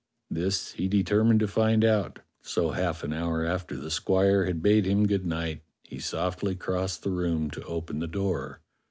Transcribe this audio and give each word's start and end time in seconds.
This 0.31 0.71
he 0.71 0.87
determined 0.87 1.41
to 1.41 1.47
find 1.47 1.85
out. 1.85 2.21
So 2.41 2.71
half 2.71 3.03
an 3.03 3.13
hour 3.13 3.45
after 3.45 3.77
the 3.77 3.91
squire 3.91 4.45
had 4.45 4.63
bade 4.63 4.87
him 4.87 5.05
good 5.05 5.27
night 5.27 5.61
he 5.83 5.99
softly 5.99 6.55
crossed 6.55 7.03
the 7.03 7.11
room 7.11 7.51
to 7.51 7.63
open 7.65 7.99
the 7.99 8.07
door. 8.07 8.61